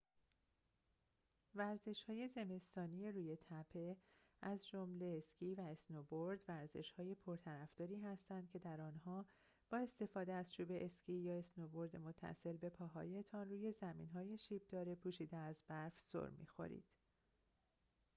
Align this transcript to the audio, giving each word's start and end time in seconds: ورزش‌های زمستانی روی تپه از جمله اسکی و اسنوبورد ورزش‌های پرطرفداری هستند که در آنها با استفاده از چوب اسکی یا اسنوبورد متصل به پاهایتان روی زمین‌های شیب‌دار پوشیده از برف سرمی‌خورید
ورزش‌های 1.55 2.27
زمستانی 2.27 3.11
روی 3.11 3.35
تپه 3.49 3.97
از 4.41 4.67
جمله 4.67 5.15
اسکی 5.17 5.55
و 5.55 5.61
اسنوبورد 5.61 6.39
ورزش‌های 6.47 7.15
پرطرفداری 7.15 7.99
هستند 7.99 8.49
که 8.49 8.59
در 8.59 8.81
آنها 8.81 9.25
با 9.69 9.77
استفاده 9.77 10.33
از 10.33 10.53
چوب 10.53 10.67
اسکی 10.71 11.13
یا 11.13 11.37
اسنوبورد 11.37 11.95
متصل 11.95 12.57
به 12.57 12.69
پاهایتان 12.69 13.49
روی 13.49 13.71
زمین‌های 13.71 14.37
شیب‌دار 14.37 14.95
پوشیده 14.95 15.37
از 15.37 15.63
برف 15.67 15.93
سرمی‌خورید 15.99 16.85